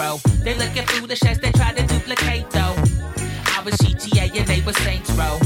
grow. 0.00 0.16
They 0.44 0.54
looking 0.54 0.86
foolish 0.86 1.22
as 1.24 1.38
they 1.38 1.52
try 1.52 1.72
to 1.72 1.86
duplicate, 1.86 2.48
though. 2.50 2.76
I 3.56 3.60
was 3.64 3.74
GTA 3.82 4.32
and 4.38 4.46
they 4.46 4.60
were 4.62 4.72
Saints 4.72 5.10
Row. 5.12 5.36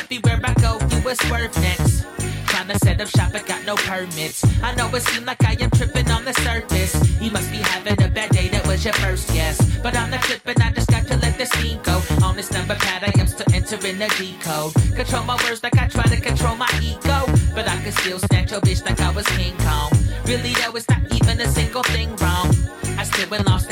Everywhere 0.00 0.40
I 0.42 0.54
go, 0.54 0.72
you 0.90 0.98
was 1.04 1.18
swerve 1.26 1.54
next. 1.62 2.04
Trying 2.50 2.68
to 2.68 2.78
set 2.80 3.00
up 3.00 3.08
shop, 3.08 3.30
but 3.32 3.46
got 3.46 3.64
no 3.64 3.76
permits. 3.76 4.44
I 4.62 4.74
know 4.74 4.88
it 4.88 5.02
seems 5.02 5.26
like 5.26 5.42
I 5.44 5.56
am 5.60 5.70
tripping 5.70 6.10
on 6.10 6.24
the 6.24 6.34
surface. 6.46 6.94
You 7.20 7.30
must 7.30 7.50
be 7.50 7.58
having 7.58 8.02
a 8.02 8.08
bad 8.08 8.30
day, 8.30 8.48
that 8.48 8.66
was 8.66 8.84
your 8.84 8.94
first 8.94 9.28
guess. 9.32 9.56
But 9.84 9.96
I'm 9.96 10.10
not 10.10 10.22
tripping, 10.22 10.60
I 10.60 10.72
just 10.72 10.88
got 10.88 11.06
to 11.06 11.16
let 11.18 11.38
the 11.38 11.46
steam 11.46 11.78
go. 11.82 12.02
On 12.24 12.34
this 12.34 12.50
number 12.50 12.74
pad, 12.74 13.04
I 13.04 13.12
am 13.20 13.28
still 13.28 13.50
entering 13.54 13.98
the 13.98 14.08
decode. 14.18 14.74
Control 14.96 15.22
my 15.24 15.36
words 15.44 15.62
like 15.62 15.78
I 15.78 15.86
try 15.86 16.06
to 16.14 16.20
control 16.20 16.56
my 16.56 16.70
ego. 16.82 17.18
But 17.54 17.68
I 17.68 17.76
can 17.82 17.92
still 17.92 18.18
snatch 18.18 18.50
your 18.50 18.60
bitch 18.60 18.84
like 18.84 19.00
I 19.00 19.10
was 19.12 19.26
King 19.38 19.56
Kong. 19.58 19.90
Really 20.24 20.54
though, 20.54 20.74
it's 20.74 20.88
not 20.88 21.02
even 21.14 21.40
a 21.40 21.48
single 21.48 21.84
thing 21.84 22.10
wrong. 22.16 22.50
I 22.98 23.04
still 23.04 23.32
ain't 23.34 23.46
lost 23.46 23.65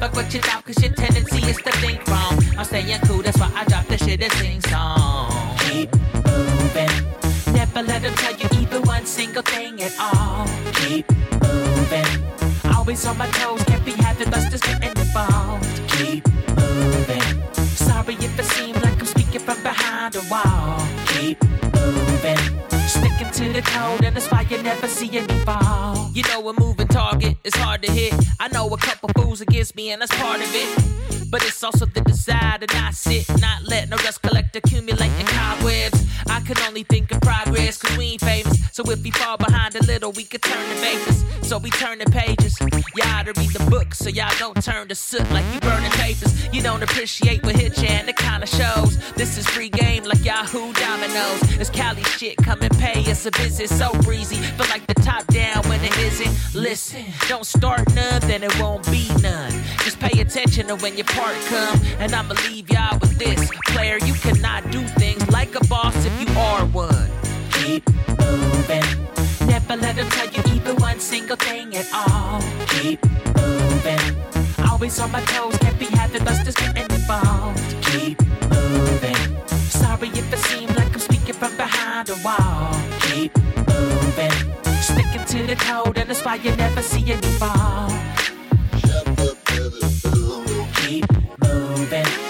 Fuck 0.00 0.14
what 0.14 0.32
you 0.32 0.40
thought, 0.40 0.64
cause 0.64 0.80
your 0.80 0.92
tendency 0.92 1.44
is 1.50 1.56
to 1.56 1.72
think 1.82 2.06
wrong. 2.06 2.38
I'm 2.56 2.64
staying 2.64 3.00
cool, 3.00 3.20
that's 3.20 3.38
why 3.38 3.50
I 3.52 3.64
drop 3.64 3.86
the 3.88 3.98
shit 3.98 4.22
and 4.22 4.32
sing 4.34 4.60
song. 4.62 5.56
Keep 5.58 5.92
moving. 6.14 6.94
Never 7.52 7.82
let 7.82 8.02
them 8.02 8.14
tell 8.14 8.36
you 8.36 8.48
even 8.60 8.82
one 8.82 9.04
single 9.06 9.42
thing 9.42 9.82
at 9.82 9.92
all. 9.98 10.46
Keep 10.74 11.10
moving. 11.42 12.06
Always 12.76 13.04
on 13.06 13.18
my 13.18 13.26
toes, 13.28 13.64
can't 13.64 13.84
be 13.84 13.92
having 13.92 14.30
busters 14.30 14.60
getting 14.60 14.96
involved. 14.96 15.66
Keep 15.88 16.28
moving. 16.56 17.42
Sorry 17.54 18.14
if 18.14 18.38
it 18.38 18.44
seems 18.44 18.80
like 18.84 19.00
I'm 19.00 19.06
speaking 19.06 19.40
from 19.40 19.60
behind 19.64 20.14
a 20.14 20.22
wall. 20.30 20.78
Keep 21.08 21.42
moving. 21.74 22.07
To 23.38 23.52
the 23.52 23.62
code, 23.62 24.04
and 24.04 24.16
that's 24.16 24.28
why 24.32 24.44
you 24.50 24.60
never 24.64 24.88
see 24.88 25.16
any 25.16 25.44
fall. 25.44 26.10
You 26.12 26.24
know, 26.24 26.48
a 26.48 26.60
moving 26.60 26.88
target 26.88 27.36
is 27.44 27.54
hard 27.54 27.82
to 27.82 27.92
hit. 27.92 28.12
I 28.40 28.48
know 28.48 28.68
a 28.68 28.76
couple 28.76 29.10
fools 29.10 29.40
against 29.40 29.76
me, 29.76 29.92
and 29.92 30.02
that's 30.02 30.12
part 30.16 30.40
of 30.40 30.50
it. 30.52 31.30
But 31.30 31.44
it's 31.44 31.62
also 31.62 31.86
the 31.86 32.00
desire 32.00 32.58
to 32.58 32.66
not 32.74 32.94
sit, 32.94 33.28
not 33.40 33.62
let 33.62 33.90
no 33.90 33.96
dust 33.98 34.22
collect, 34.22 34.56
accumulate 34.56 35.02
accumulating 35.02 35.26
cobwebs. 35.26 36.04
I 36.28 36.40
can 36.40 36.58
only 36.66 36.82
think 36.82 37.12
of 37.12 37.20
progress, 37.20 37.78
cause 37.78 37.96
we 37.96 38.06
ain't 38.06 38.22
famous. 38.22 38.57
So 38.78 38.88
if 38.92 39.02
we 39.02 39.10
fall 39.10 39.36
behind 39.36 39.74
a 39.74 39.82
little, 39.86 40.12
we 40.12 40.22
could 40.22 40.40
turn 40.40 40.68
the 40.68 40.76
vapors. 40.76 41.24
So 41.48 41.58
we 41.58 41.68
turn 41.68 41.98
the 41.98 42.04
pages. 42.12 42.56
Y'all 42.94 43.24
to 43.24 43.32
read 43.32 43.50
the 43.50 43.66
book, 43.68 43.92
so 43.92 44.08
y'all 44.08 44.32
don't 44.38 44.62
turn 44.62 44.86
to 44.86 44.94
soot 44.94 45.28
like 45.32 45.44
you 45.52 45.58
burning 45.58 45.90
papers. 45.90 46.32
You 46.54 46.62
don't 46.62 46.84
appreciate 46.84 47.42
what 47.42 47.56
hit 47.56 47.76
you, 47.82 47.88
and 47.88 48.08
it 48.08 48.16
kinda 48.16 48.46
shows. 48.46 48.96
This 49.14 49.36
is 49.36 49.48
free 49.48 49.68
game 49.68 50.04
like 50.04 50.24
Yahoo 50.24 50.72
Dominoes. 50.74 51.58
It's 51.58 51.70
Cali 51.70 52.04
shit, 52.04 52.36
come 52.36 52.62
and 52.62 52.70
pay. 52.78 53.10
us 53.10 53.26
a 53.26 53.32
visit 53.32 53.68
so 53.68 53.90
breezy. 54.02 54.36
Feel 54.36 54.68
like 54.68 54.86
the 54.86 54.94
top 55.02 55.26
down 55.26 55.68
when 55.68 55.82
it 55.82 55.98
isn't. 55.98 56.54
Listen, 56.54 57.04
don't 57.26 57.46
start 57.46 57.82
none, 57.96 58.20
then 58.28 58.44
it 58.44 58.60
won't 58.60 58.88
be 58.92 59.08
none. 59.20 59.50
Just 59.82 59.98
pay 59.98 60.20
attention 60.20 60.68
to 60.68 60.76
when 60.76 60.96
your 60.96 61.06
part 61.06 61.34
come. 61.48 61.80
And 61.98 62.14
I'ma 62.14 62.34
leave 62.48 62.70
y'all 62.70 62.96
with 63.00 63.18
this. 63.18 63.50
Player, 63.74 63.98
you 64.06 64.14
cannot 64.14 64.70
do 64.70 64.86
things 65.02 65.28
like 65.30 65.56
a 65.56 65.64
boss 65.66 65.96
if 65.96 66.14
you 66.20 66.32
are 66.38 66.64
one. 66.66 67.10
Keep. 67.50 68.17
Never 69.68 69.82
let 69.82 69.96
them 69.96 70.08
tell 70.08 70.26
you 70.28 70.54
even 70.54 70.76
one 70.76 70.98
single 70.98 71.36
thing 71.36 71.76
at 71.76 71.86
all. 71.92 72.40
Keep 72.68 73.04
moving. 73.36 74.00
Always 74.66 74.98
on 74.98 75.12
my 75.12 75.20
toes, 75.20 75.58
can't 75.58 75.78
be 75.78 75.84
having 75.84 76.24
busters 76.24 76.54
getting 76.54 76.84
involved. 76.84 77.60
Keep 77.82 78.18
moving. 78.48 79.46
Sorry 79.68 80.08
if 80.08 80.32
it 80.32 80.38
seems 80.38 80.74
like 80.74 80.90
I'm 80.90 80.98
speaking 80.98 81.34
from 81.34 81.54
behind 81.58 82.08
a 82.08 82.16
wall. 82.24 82.72
Keep 83.00 83.36
moving. 83.68 84.32
Sticking 84.80 85.24
to 85.26 85.46
the 85.46 85.56
code, 85.56 85.98
and 85.98 86.08
that's 86.08 86.24
why 86.24 86.36
you 86.36 86.56
never 86.56 86.80
see 86.80 87.12
any 87.12 87.28
fall. 87.36 87.90
Keep 90.76 91.04
moving. 91.42 92.27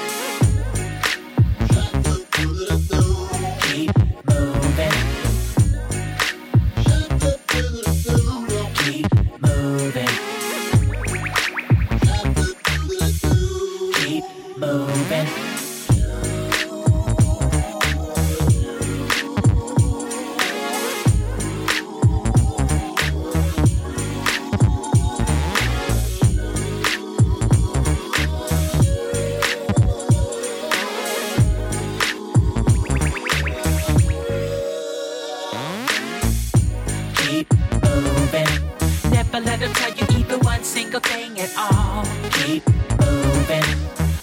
Single 40.89 41.01
thing 41.01 41.39
at 41.39 41.53
all. 41.57 42.03
Keep 42.31 42.67
moving. 42.99 43.69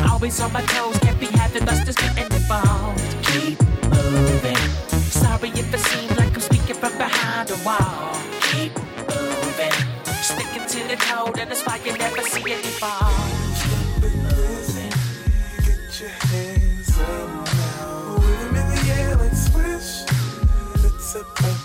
Always 0.10 0.40
on 0.42 0.52
my 0.52 0.62
toes, 0.64 0.98
can't 1.00 1.20
be 1.20 1.28
having 1.28 1.64
busters 1.64 1.96
getting 1.96 2.26
involved. 2.26 3.00
Keep 3.24 3.62
moving. 3.84 4.58
Sorry 4.90 5.50
if 5.50 5.72
it 5.72 5.80
seems 5.80 6.18
like 6.18 6.34
I'm 6.34 6.42
speaking 6.42 6.76
from 6.76 6.98
behind 6.98 7.52
a 7.52 7.58
wall. 7.64 8.18
Keep 8.50 8.74
moving. 9.14 9.76
Sticking 10.24 10.66
to 10.74 10.80
the 10.90 10.98
code, 10.98 11.38
and 11.38 11.52
that's 11.52 11.64
why 11.68 11.80
you 11.86 11.96
never 11.98 12.22
see 12.24 12.42
any 12.52 12.74
fall. 12.82 13.14
Get 15.66 16.02
your 16.02 16.16
hands 16.32 17.00
up 17.00 17.46
now. 17.62 18.18
Wave 18.18 18.42
'em 18.42 18.56
in 18.56 18.68
the 18.74 18.82
air 18.98 19.16
like 19.18 19.36
swish. 19.36 19.92
It's 20.84 21.14
about 21.14 21.65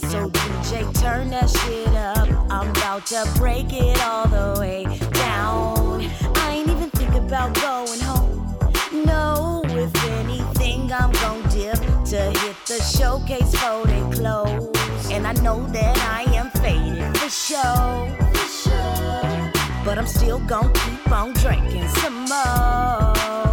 there, 0.00 0.10
so 0.10 0.28
DJ, 0.28 1.00
turn 1.00 1.30
that 1.30 1.48
shit 1.50 1.88
up. 1.88 2.28
I'm 2.50 2.70
about 2.70 3.06
to 3.06 3.28
break 3.36 3.72
it 3.72 4.00
all 4.02 4.26
the 4.26 4.60
way 4.60 4.84
down. 5.12 6.10
I 6.36 6.54
ain't 6.54 6.68
even 6.68 6.90
think 6.90 7.14
about 7.14 7.54
going 7.54 8.00
home. 8.00 8.56
No, 9.04 9.62
if 9.66 9.94
anything, 10.04 10.92
I'm 10.92 11.12
gon' 11.12 11.42
dip 11.50 11.78
to 12.06 12.20
hit 12.40 12.56
the 12.66 12.80
showcase 12.96 13.54
for 13.56 13.86
they 13.86 14.02
close. 14.16 15.10
And 15.10 15.26
I 15.26 15.32
know 15.42 15.66
that 15.68 15.96
I 15.98 16.22
am 16.34 16.50
faded 16.62 17.16
for 17.18 17.28
show. 17.28 18.08
For 18.32 18.70
sure. 18.70 19.52
But 19.84 19.98
I'm 19.98 20.06
still 20.06 20.40
gon' 20.40 20.72
keep 20.72 21.10
on 21.10 21.32
drinking 21.34 21.88
some 21.88 22.24
more 22.24 23.43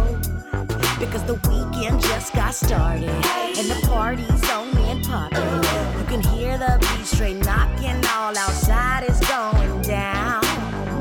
because 1.02 1.24
the 1.24 1.34
weekend 1.50 2.00
just 2.00 2.32
got 2.32 2.54
started 2.54 3.08
and 3.08 3.66
the 3.68 3.86
party's 3.88 4.50
only 4.50 4.82
and 4.84 5.04
poppin'. 5.04 5.42
You 5.98 6.04
can 6.06 6.22
hear 6.22 6.56
the 6.56 6.78
beat 6.78 7.06
straight 7.06 7.44
knocking, 7.44 8.00
all 8.14 8.36
outside 8.38 9.02
is 9.10 9.18
going 9.26 9.82
down. 9.82 10.42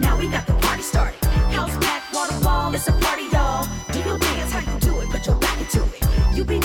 Now 0.01 0.17
we 0.17 0.27
got 0.27 0.47
the 0.47 0.53
party 0.53 0.81
started. 0.81 1.23
House 1.53 1.77
packed, 1.85 2.15
water 2.15 2.33
wall, 2.43 2.73
it's 2.73 2.87
a 2.87 2.93
party, 2.93 3.27
y'all. 3.31 3.67
Do 3.91 3.99
your 3.99 4.17
dance, 4.17 4.51
how 4.51 4.73
you 4.73 4.79
do 4.79 4.99
it, 5.01 5.09
put 5.09 5.27
your 5.27 5.35
back 5.35 5.59
into 5.59 5.83
it. 5.83 6.35
You 6.35 6.45
be 6.45 6.59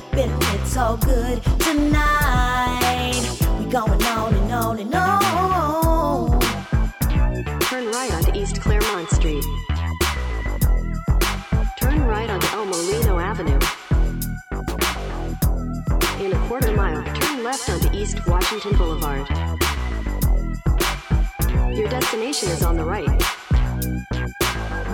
tripping, 0.00 0.30
it's 0.54 0.76
all 0.76 0.96
good 0.96 1.42
tonight. 1.58 3.20
We 3.58 3.66
going 3.66 4.02
on 4.02 4.34
and 4.34 4.52
on 4.52 4.78
and 4.78 4.94
on. 4.94 6.40
Turn 7.60 7.90
right 7.90 8.12
onto 8.12 8.38
East 8.38 8.60
Claremont 8.60 9.08
Street. 9.10 9.44
Turn 11.78 12.04
right 12.04 12.30
onto 12.30 12.46
El 12.48 12.66
Molino 12.66 13.18
Avenue. 13.18 13.58
In 16.24 16.32
a 16.32 16.48
quarter 16.48 16.72
mile, 16.74 17.02
turn 17.14 17.44
left 17.44 17.68
onto 17.68 17.90
East 17.96 18.26
Washington 18.26 18.76
Boulevard. 18.76 19.28
Your 21.74 21.88
destination 21.88 22.50
is 22.50 22.62
on 22.62 22.76
the 22.76 22.84
right. 22.84 23.08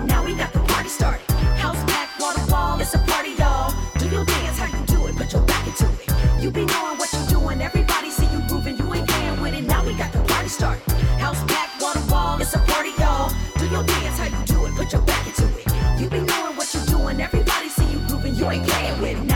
Now 0.05 0.23
we 0.23 0.35
got 0.35 0.53
the 0.53 0.59
party 0.67 0.89
started. 0.89 1.36
We 18.47 18.59
can't 18.59 19.01
with 19.01 19.21
me. 19.25 19.26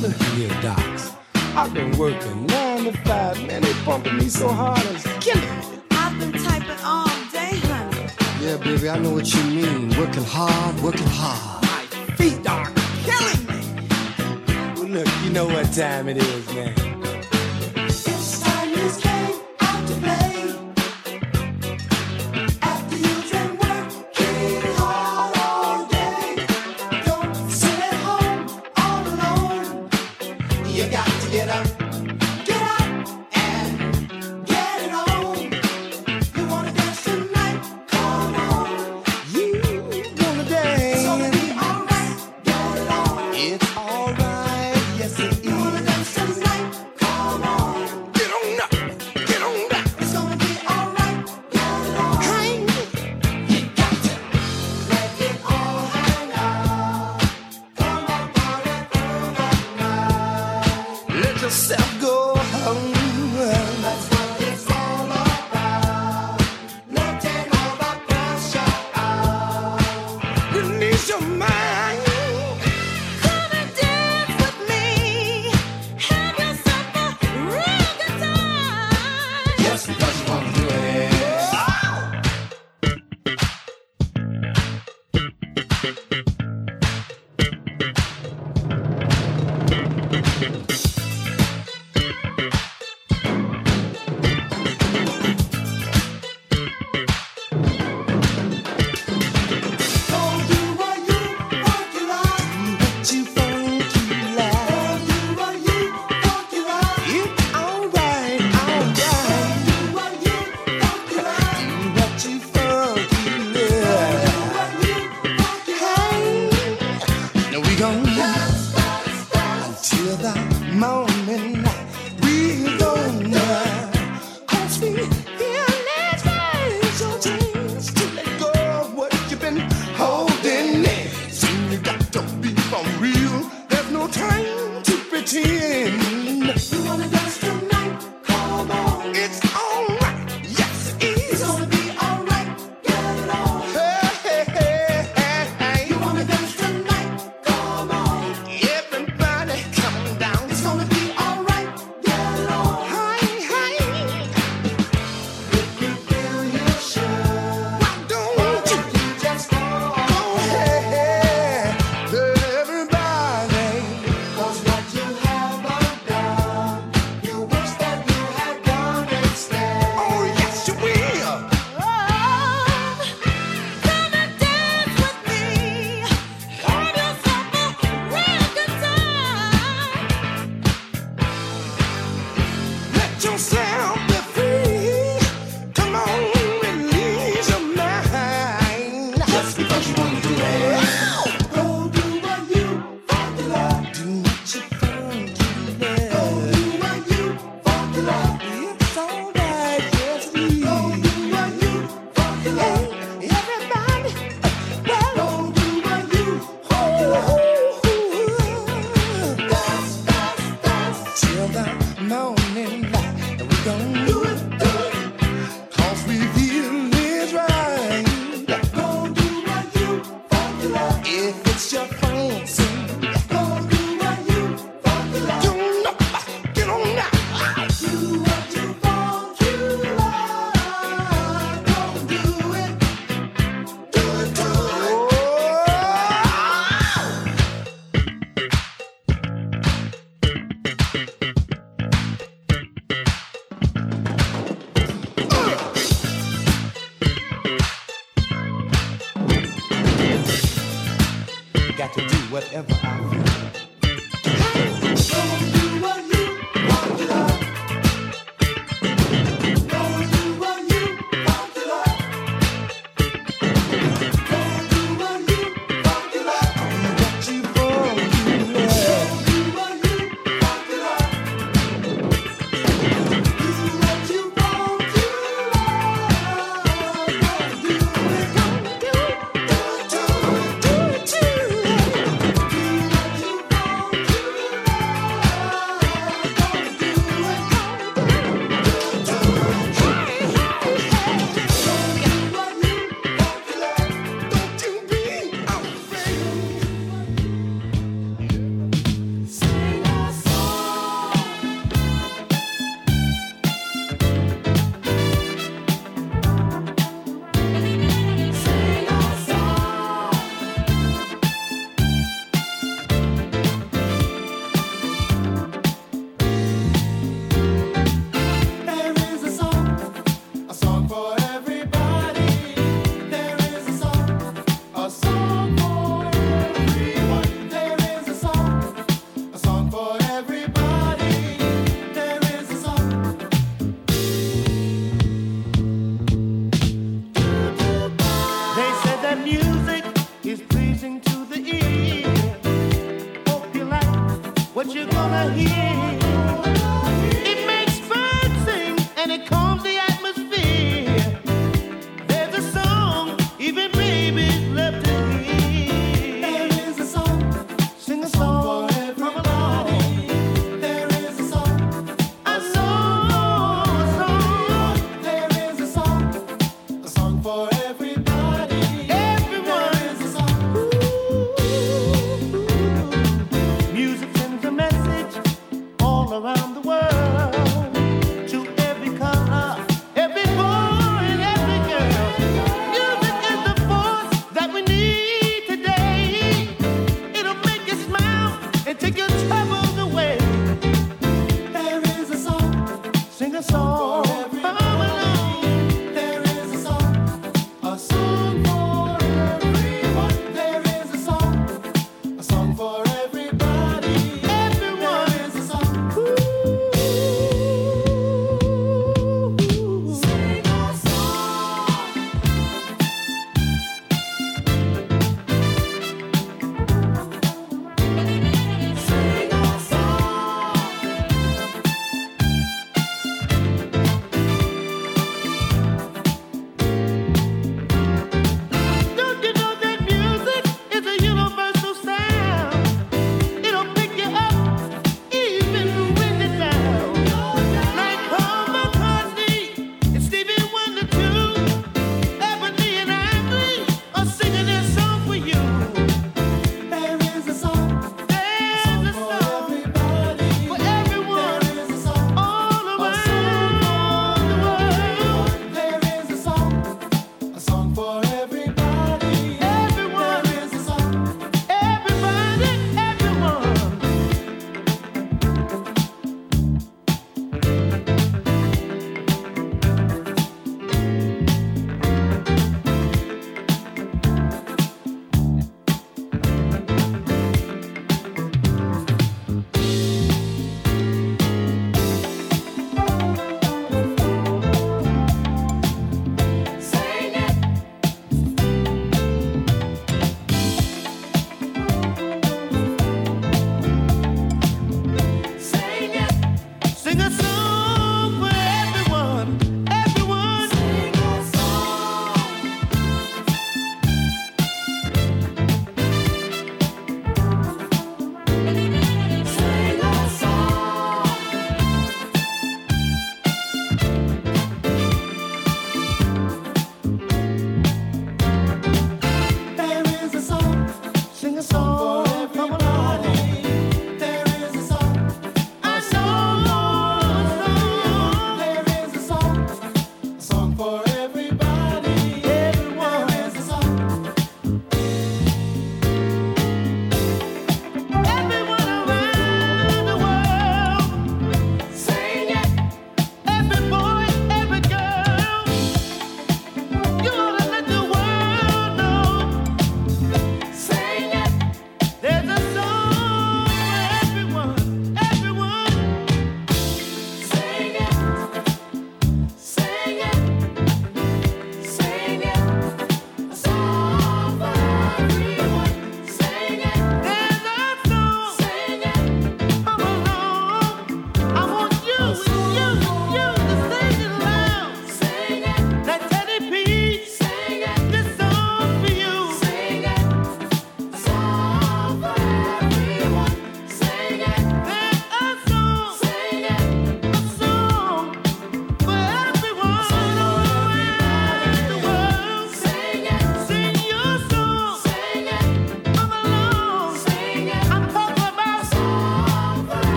Look 0.00 0.12
here, 0.12 0.48
docs. 0.62 1.12
I've 1.56 1.74
been 1.74 1.90
working 1.98 2.46
nine 2.46 2.84
to 2.84 2.92
five, 3.04 3.36
man. 3.48 3.62
They 3.62 3.72
pumping 3.84 4.16
me 4.16 4.28
so 4.28 4.46
hard, 4.46 4.78
I'm 4.78 5.20
killing 5.20 5.42
me. 5.42 5.80
I've 5.90 6.16
been 6.20 6.32
typing 6.32 6.84
all 6.84 7.08
day, 7.32 7.58
honey. 7.66 8.06
Yeah, 8.40 8.58
baby, 8.58 8.88
I 8.88 8.98
know 8.98 9.10
what 9.10 9.34
you 9.34 9.42
mean. 9.42 9.88
Working 9.98 10.22
hard, 10.22 10.80
working 10.82 11.08
hard. 11.08 11.62
My 11.64 12.14
feet 12.14 12.46
are 12.46 12.70
killing 13.02 13.46
me. 13.46 13.60
Well, 14.76 14.88
look, 14.88 15.08
you 15.24 15.30
know 15.30 15.46
what 15.46 15.72
time 15.72 16.08
it 16.08 16.18
is, 16.18 16.46
man. 16.54 16.97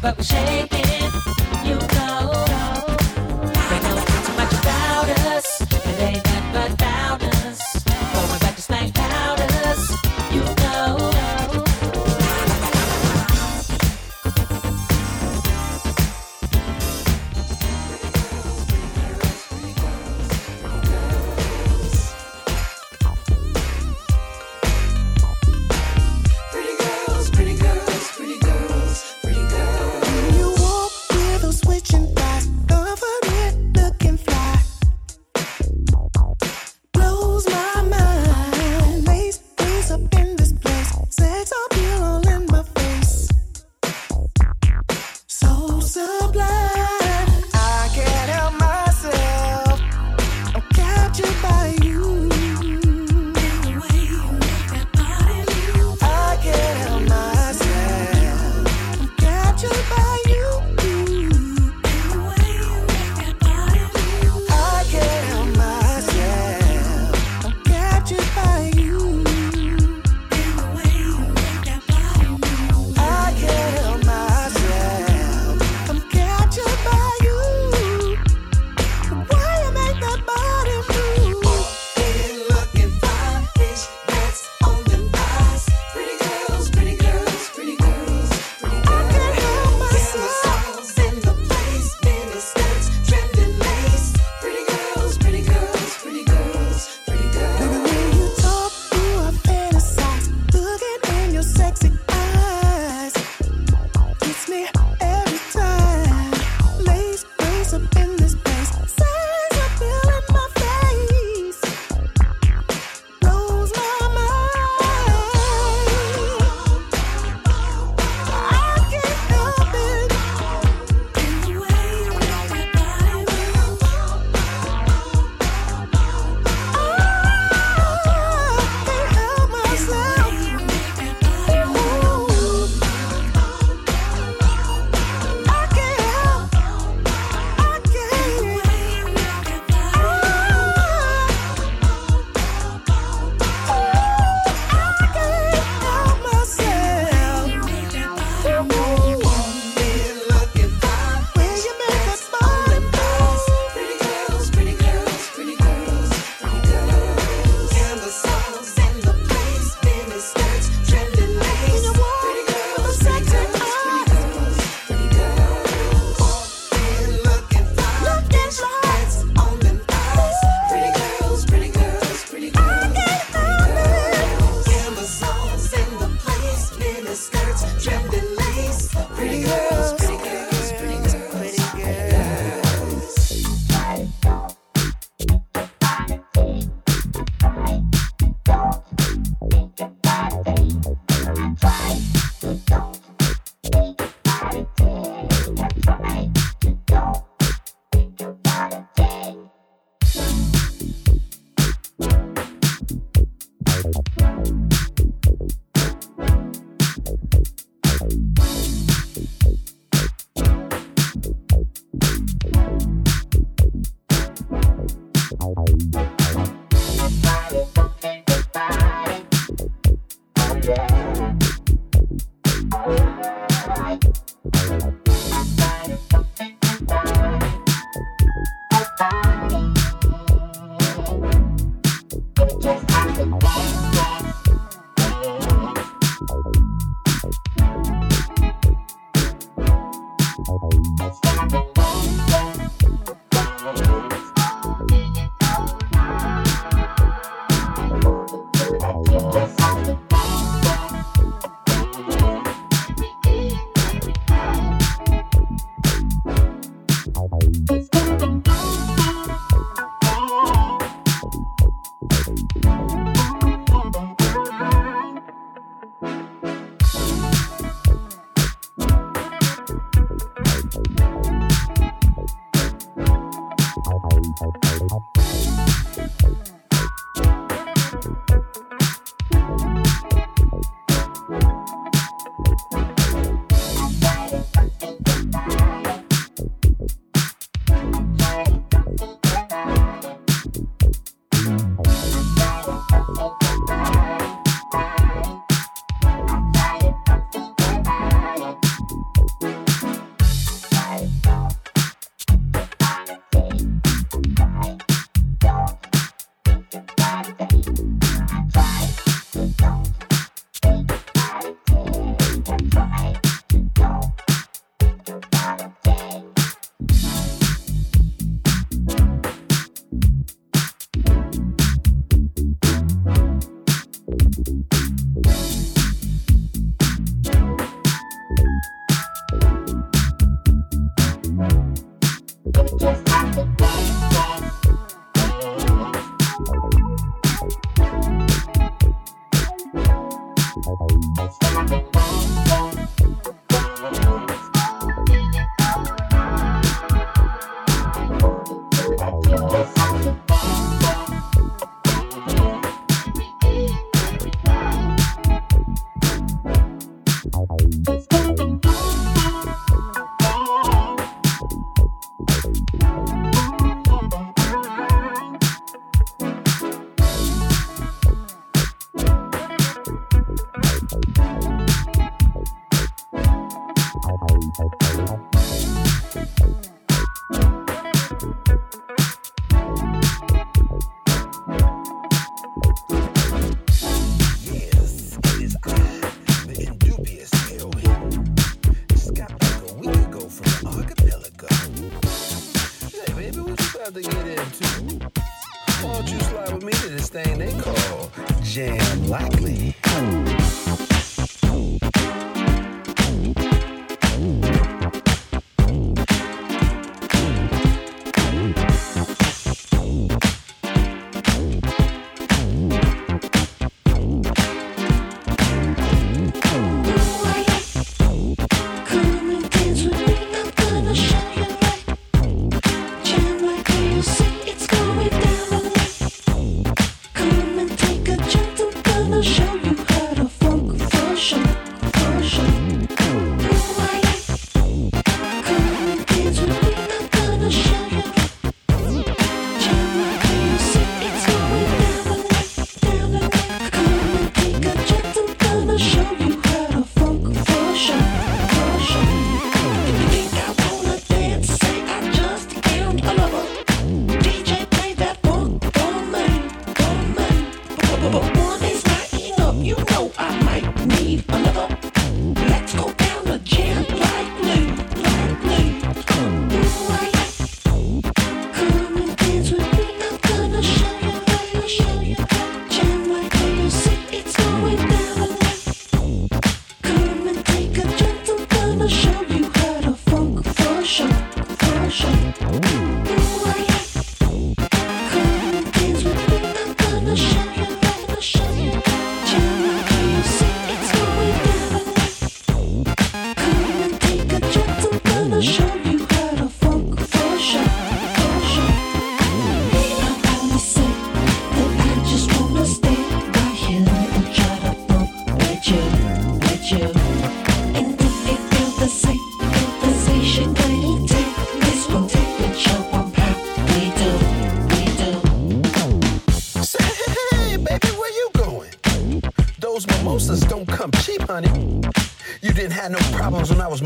But 0.00 0.16
we 0.16 0.24
shaking. 0.24 0.69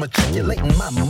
Matriculating 0.05 0.77
my 0.77 0.91
money. 0.91 1.04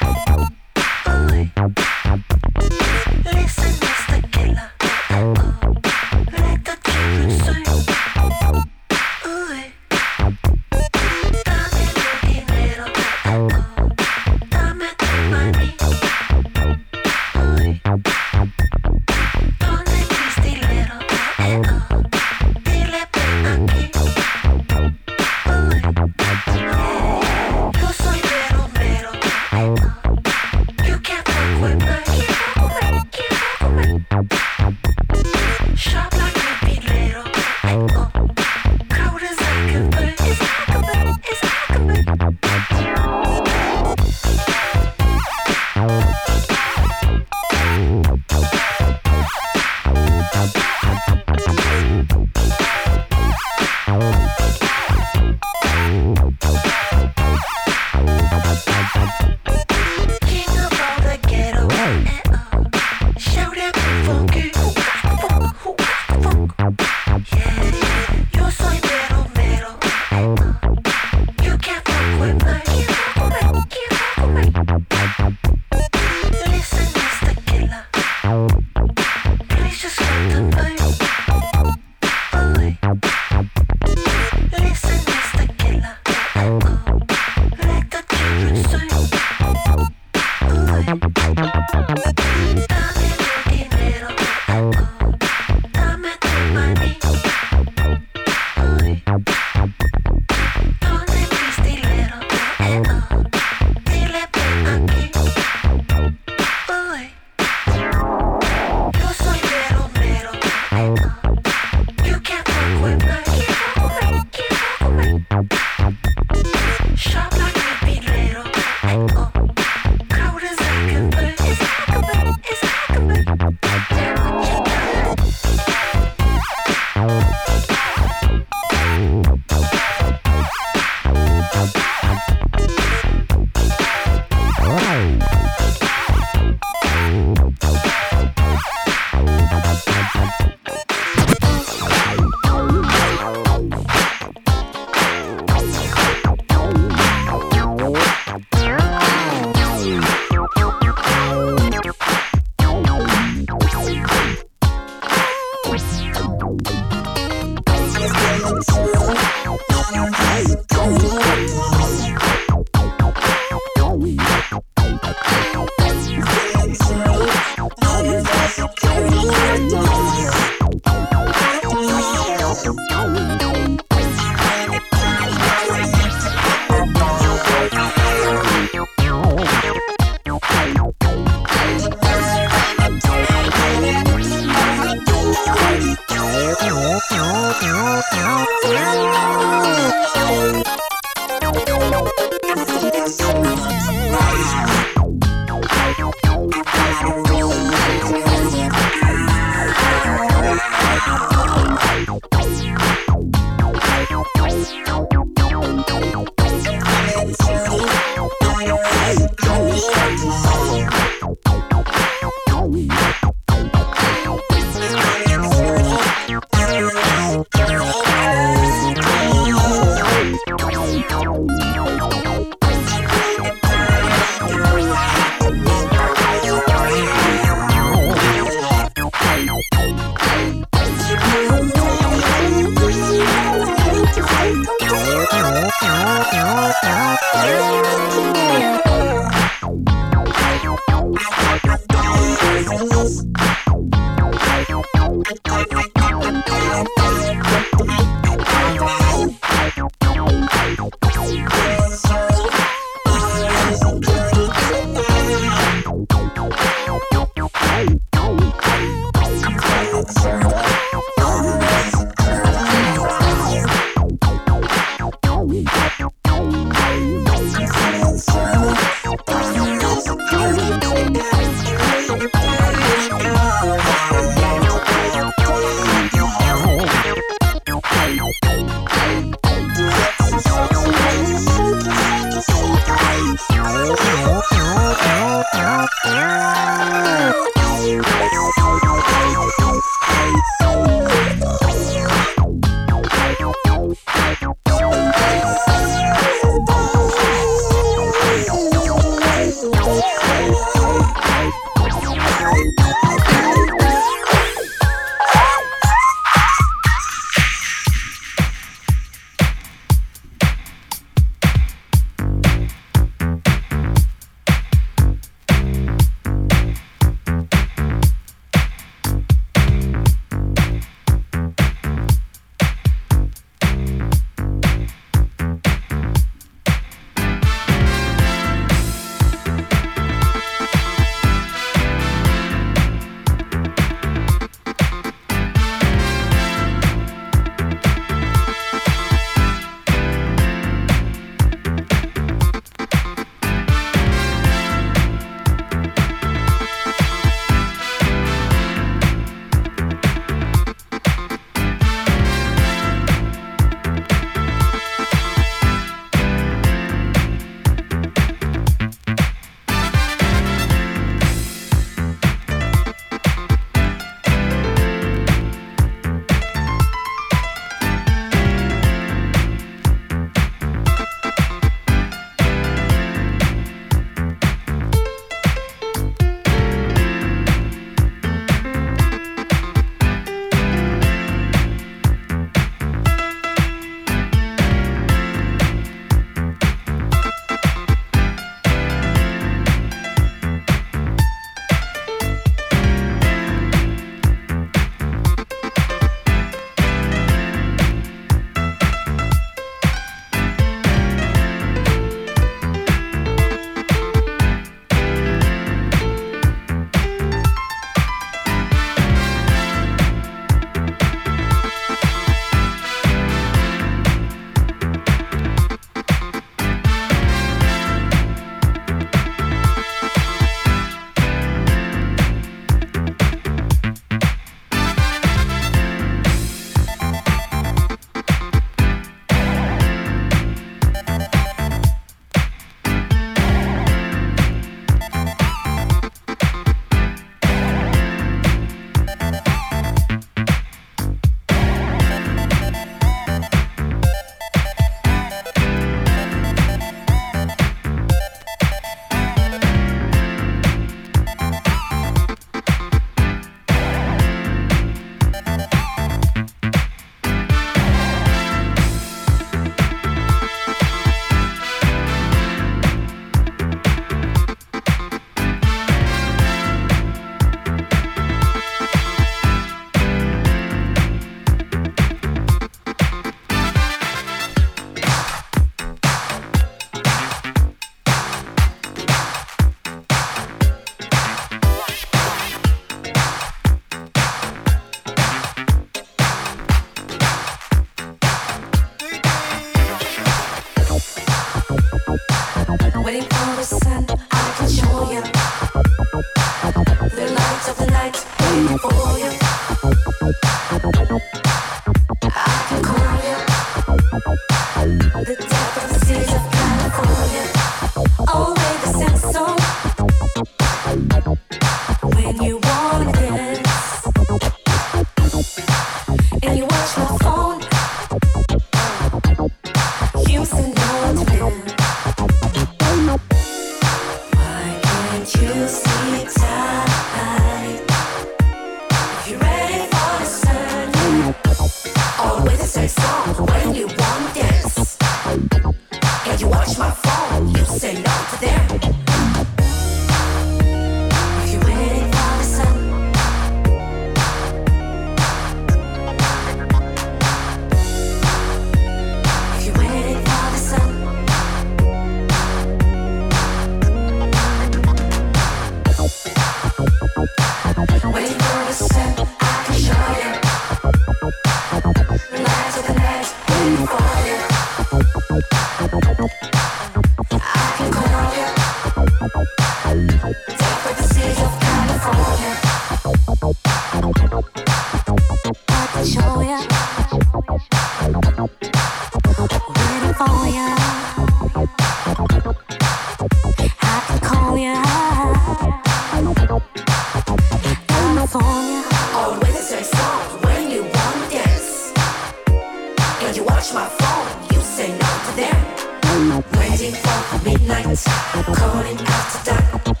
Calling 599.11 599.25
after 599.25 599.83
dark. 599.83 600.00